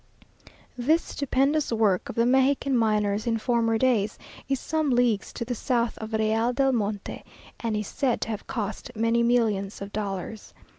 [0.79, 4.17] This stupendous work of the Mexican miners in former days,
[4.49, 7.23] is some leagues to the south of Real del Monte,
[7.59, 10.55] and is said to have cost many millions of dollars.